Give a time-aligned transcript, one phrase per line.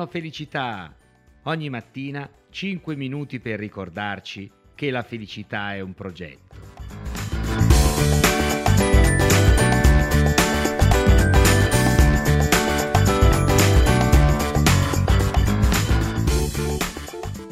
[0.00, 0.96] Buongiorno felicità!
[1.42, 6.56] Ogni mattina 5 minuti per ricordarci che la felicità è un progetto.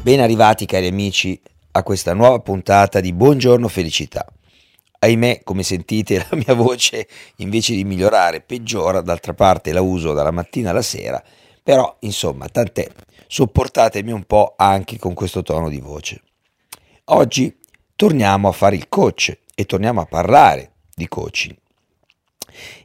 [0.01, 1.38] Ben arrivati cari amici
[1.73, 4.27] a questa nuova puntata di Buongiorno Felicità.
[5.01, 7.06] Ahimè, come sentite, la mia voce
[7.37, 11.23] invece di migliorare peggiora, d'altra parte la uso dalla mattina alla sera,
[11.68, 12.90] però insomma, tant'è,
[13.27, 16.22] sopportatemi un po' anche con questo tono di voce.
[17.10, 17.54] Oggi
[17.94, 21.54] torniamo a fare il coach e torniamo a parlare di coaching.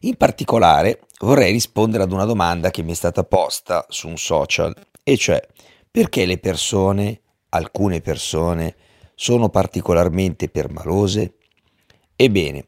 [0.02, 4.76] In particolare vorrei rispondere ad una domanda che mi è stata posta su un social,
[5.02, 5.40] e cioè
[5.90, 8.76] perché le persone, alcune persone,
[9.16, 11.36] sono particolarmente permalose?
[12.18, 12.68] Ebbene,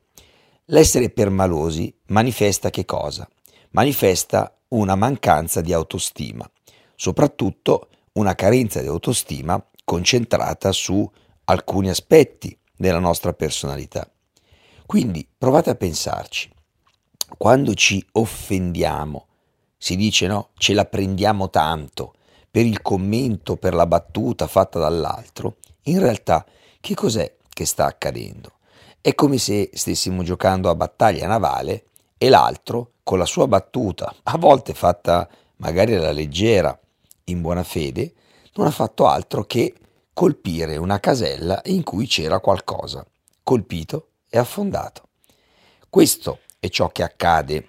[0.67, 3.27] l'essere permalosi manifesta che cosa?
[3.71, 6.49] Manifesta una mancanza di autostima,
[6.95, 11.09] soprattutto una carenza di autostima concentrata su
[11.45, 14.09] alcuni aspetti della nostra personalità.
[14.85, 16.51] Quindi provate a pensarci.
[17.37, 19.27] Quando ci offendiamo,
[19.77, 22.13] si dice no, ce la prendiamo tanto
[22.49, 26.45] per il commento, per la battuta fatta dall'altro, in realtà
[26.79, 28.53] che cos'è che sta accadendo?
[29.01, 31.85] È come se stessimo giocando a battaglia navale
[32.17, 36.77] e l'altro, con la sua battuta, a volte fatta magari alla leggera,
[37.25, 38.13] in buona fede,
[38.55, 39.75] non ha fatto altro che
[40.11, 43.05] colpire una casella in cui c'era qualcosa,
[43.43, 45.09] colpito e affondato.
[45.87, 47.67] Questo è ciò che accade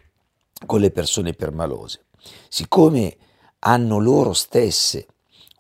[0.64, 2.06] con le persone permalose.
[2.48, 3.18] Siccome
[3.58, 5.06] hanno loro stesse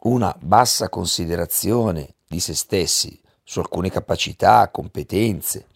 [0.04, 5.66] una bassa considerazione di se stessi, su alcune capacità, competenze,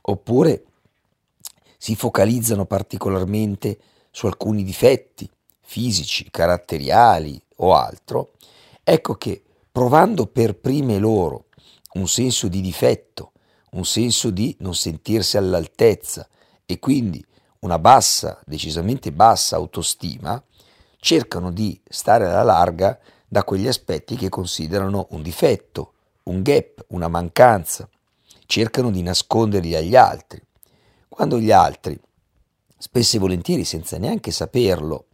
[0.00, 0.64] oppure
[1.82, 3.78] si focalizzano particolarmente
[4.10, 5.26] su alcuni difetti
[5.62, 8.32] fisici, caratteriali o altro,
[8.84, 9.42] ecco che
[9.72, 11.46] provando per prime loro
[11.94, 13.32] un senso di difetto,
[13.70, 16.28] un senso di non sentirsi all'altezza
[16.66, 17.24] e quindi
[17.60, 20.42] una bassa, decisamente bassa autostima,
[20.98, 27.08] cercano di stare alla larga da quegli aspetti che considerano un difetto, un gap, una
[27.08, 27.88] mancanza,
[28.44, 30.42] cercano di nasconderli agli altri,
[31.10, 32.00] quando gli altri,
[32.78, 35.06] spesso e volentieri senza neanche saperlo,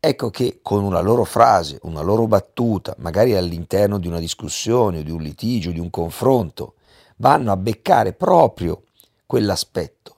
[0.00, 5.10] ecco che con una loro frase, una loro battuta, magari all'interno di una discussione, di
[5.10, 6.74] un litigio, di un confronto,
[7.16, 8.82] vanno a beccare proprio
[9.24, 10.16] quell'aspetto.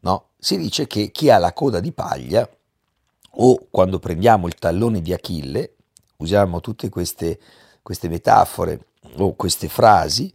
[0.00, 0.30] No?
[0.38, 2.46] Si dice che chi ha la coda di paglia,
[3.34, 5.76] o quando prendiamo il tallone di Achille,
[6.16, 7.38] usiamo tutte queste,
[7.80, 8.86] queste metafore
[9.18, 10.34] o queste frasi,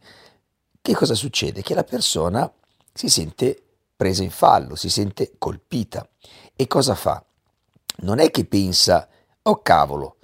[0.82, 1.62] che cosa succede?
[1.62, 2.52] Che la persona
[2.94, 3.65] si sente
[3.96, 6.08] presa in fallo, si sente colpita.
[6.56, 7.24] E cosa fa?
[7.98, 9.08] Non è che pensa,
[9.42, 10.18] oh cavolo,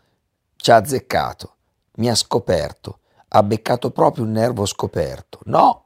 [0.55, 1.55] ci ha azzeccato,
[1.95, 2.99] mi ha scoperto,
[3.29, 5.39] ha beccato proprio un nervo scoperto.
[5.45, 5.85] No,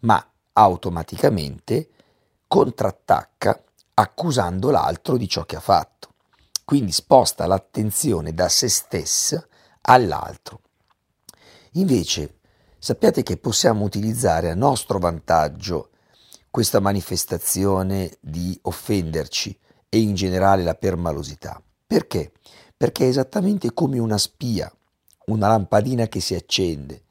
[0.00, 1.88] ma automaticamente
[2.46, 3.62] contrattacca
[3.94, 6.14] accusando l'altro di ciò che ha fatto.
[6.64, 9.46] Quindi sposta l'attenzione da se stessa
[9.82, 10.60] all'altro.
[11.72, 12.38] Invece
[12.78, 15.89] sappiate che possiamo utilizzare a nostro vantaggio
[16.50, 19.56] questa manifestazione di offenderci
[19.88, 21.62] e in generale la permalosità.
[21.86, 22.32] Perché?
[22.76, 24.72] Perché è esattamente come una spia,
[25.26, 27.02] una lampadina che si accende.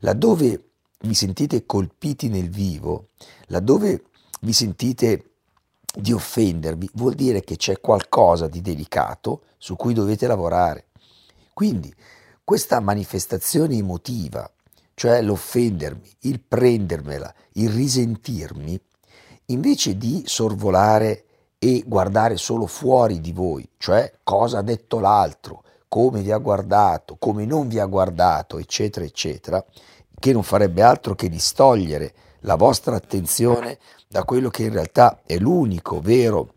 [0.00, 0.62] Laddove
[1.00, 3.08] vi sentite colpiti nel vivo,
[3.46, 4.04] laddove
[4.40, 5.30] vi sentite
[5.94, 10.88] di offendervi, vuol dire che c'è qualcosa di delicato su cui dovete lavorare.
[11.52, 11.92] Quindi
[12.44, 14.48] questa manifestazione emotiva,
[14.96, 18.80] cioè l'offendermi, il prendermela, il risentirmi,
[19.46, 21.24] invece di sorvolare
[21.58, 27.16] e guardare solo fuori di voi, cioè cosa ha detto l'altro, come vi ha guardato,
[27.18, 29.62] come non vi ha guardato, eccetera, eccetera,
[30.18, 33.78] che non farebbe altro che distogliere la vostra attenzione
[34.08, 36.54] da quello che in realtà è l'unico vero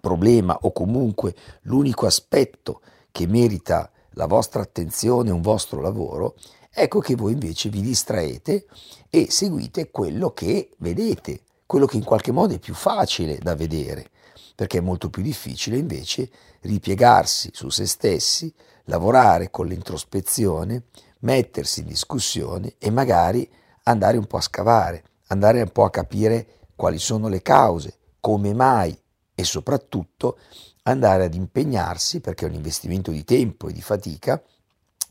[0.00, 6.36] problema o comunque l'unico aspetto che merita la vostra attenzione, un vostro lavoro,
[6.74, 8.66] ecco che voi invece vi distraete
[9.08, 14.10] e seguite quello che vedete, quello che in qualche modo è più facile da vedere,
[14.56, 16.28] perché è molto più difficile invece
[16.62, 18.52] ripiegarsi su se stessi,
[18.84, 20.84] lavorare con l'introspezione,
[21.20, 23.48] mettersi in discussione e magari
[23.84, 28.52] andare un po' a scavare, andare un po' a capire quali sono le cause, come
[28.52, 28.96] mai
[29.34, 30.38] e soprattutto
[30.84, 34.42] andare ad impegnarsi, perché è un investimento di tempo e di fatica,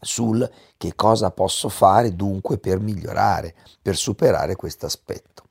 [0.03, 5.43] sul che cosa posso fare dunque per migliorare, per superare questo aspetto.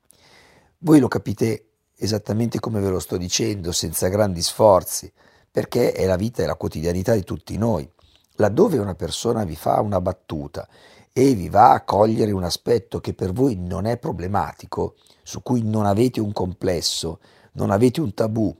[0.79, 1.67] Voi lo capite
[1.97, 5.11] esattamente come ve lo sto dicendo, senza grandi sforzi,
[5.49, 7.89] perché è la vita e la quotidianità di tutti noi.
[8.37, 10.67] Laddove una persona vi fa una battuta
[11.13, 15.61] e vi va a cogliere un aspetto che per voi non è problematico, su cui
[15.61, 17.19] non avete un complesso,
[17.53, 18.53] non avete un tabù,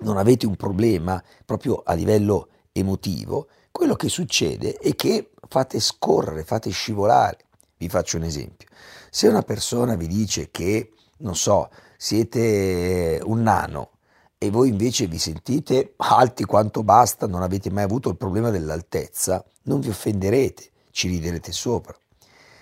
[0.00, 3.48] non avete un problema proprio a livello emotivo,
[3.78, 7.38] quello che succede è che fate scorrere, fate scivolare.
[7.76, 8.66] Vi faccio un esempio.
[9.08, 13.90] Se una persona vi dice che, non so, siete un nano
[14.36, 19.44] e voi invece vi sentite alti quanto basta, non avete mai avuto il problema dell'altezza,
[19.62, 21.96] non vi offenderete, ci riderete sopra.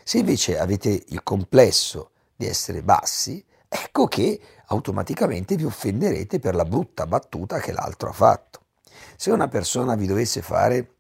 [0.04, 6.64] Se invece avete il complesso di essere bassi, ecco che automaticamente vi offenderete per la
[6.66, 8.60] brutta battuta che l'altro ha fatto.
[9.16, 10.90] Se una persona vi dovesse fare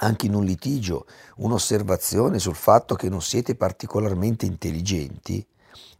[0.00, 1.06] anche in un litigio
[1.36, 5.44] un'osservazione sul fatto che non siete particolarmente intelligenti,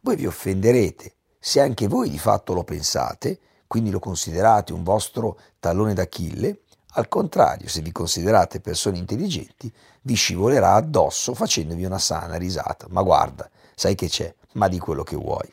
[0.00, 1.14] voi vi offenderete.
[1.38, 6.60] Se anche voi di fatto lo pensate, quindi lo considerate un vostro tallone d'Achille,
[6.92, 9.72] al contrario, se vi considerate persone intelligenti,
[10.02, 12.86] vi scivolerà addosso facendovi una sana risata.
[12.90, 15.52] Ma guarda, sai che c'è, ma di quello che vuoi.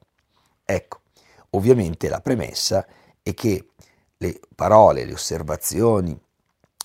[0.64, 1.02] Ecco,
[1.52, 2.86] ovviamente la premessa
[3.22, 3.68] è che
[4.18, 6.18] le parole, le osservazioni,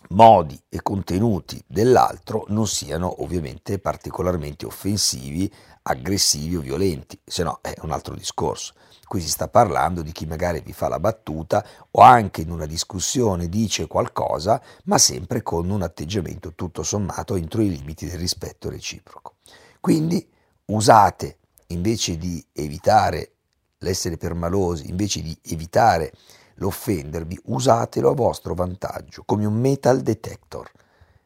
[0.08, 5.52] modi e contenuti dell'altro non siano ovviamente particolarmente offensivi,
[5.82, 8.74] aggressivi o violenti, se no è un altro discorso.
[9.06, 12.66] Qui si sta parlando di chi magari vi fa la battuta o anche in una
[12.66, 18.70] discussione dice qualcosa, ma sempre con un atteggiamento tutto sommato entro i limiti del rispetto
[18.70, 19.34] reciproco.
[19.80, 20.28] Quindi
[20.66, 21.38] usate,
[21.68, 23.32] invece di evitare
[23.78, 26.12] l'essere permalosi, invece di evitare
[26.60, 30.70] l'offendervi, usatelo a vostro vantaggio come un metal detector.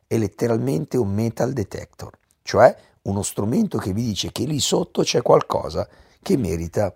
[0.06, 5.22] È letteralmente un metal detector, cioè uno strumento che vi dice che lì sotto c'è
[5.22, 5.88] qualcosa
[6.22, 6.94] che merita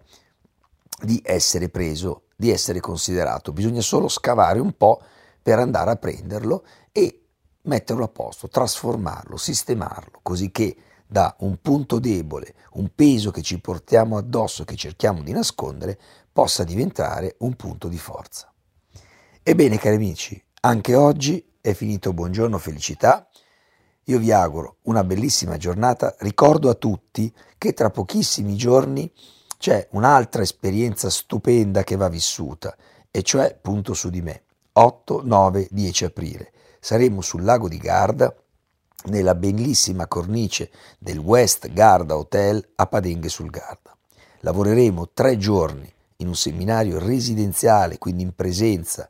[1.03, 3.53] di essere preso, di essere considerato.
[3.53, 5.01] Bisogna solo scavare un po'
[5.43, 7.23] per andare a prenderlo e
[7.63, 10.77] metterlo a posto, trasformarlo, sistemarlo, così che
[11.07, 15.99] da un punto debole, un peso che ci portiamo addosso, che cerchiamo di nascondere,
[16.39, 18.49] possa diventare un punto di forza.
[19.43, 23.29] Ebbene, cari amici, anche oggi è finito Buongiorno Felicità.
[24.05, 26.15] Io vi auguro una bellissima giornata.
[26.21, 29.13] Ricordo a tutti che tra pochissimi giorni
[29.59, 32.77] c'è un'altra esperienza stupenda che va vissuta,
[33.11, 34.45] e cioè Punto su di me,
[34.75, 36.53] 8, 9, 10 aprile.
[36.79, 38.33] Saremo sul lago di Garda,
[39.07, 40.71] nella bellissima cornice
[41.01, 43.93] del West Garda Hotel a Padenghe sul Garda.
[44.43, 49.09] Lavoreremo tre giorni in un seminario residenziale, quindi in presenza,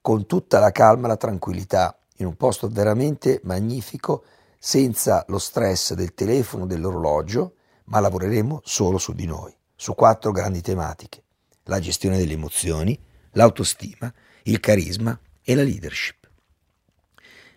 [0.00, 4.24] con tutta la calma e la tranquillità, in un posto veramente magnifico,
[4.58, 7.54] senza lo stress del telefono, dell'orologio,
[7.84, 11.22] ma lavoreremo solo su di noi su quattro grandi tematiche,
[11.64, 13.00] la gestione delle emozioni,
[13.30, 14.12] l'autostima,
[14.42, 16.28] il carisma e la leadership.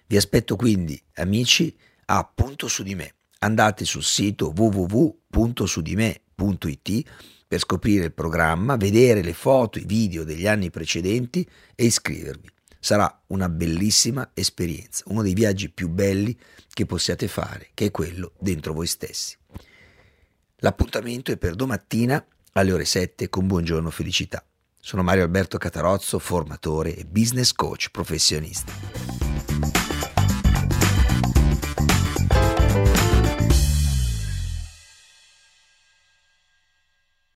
[0.07, 3.15] Vi aspetto quindi, amici, a Punto su di me.
[3.39, 5.11] Andate sul sito www.sudime.it
[7.53, 12.49] per scoprire il programma, vedere le foto, i video degli anni precedenti e iscrivervi.
[12.79, 16.35] Sarà una bellissima esperienza, uno dei viaggi più belli
[16.73, 19.37] che possiate fare, che è quello dentro voi stessi.
[20.57, 24.43] L'appuntamento è per domattina alle ore 7 con Buongiorno Felicità.
[24.79, 29.92] Sono Mario Alberto Catarozzo, formatore e business coach professionista.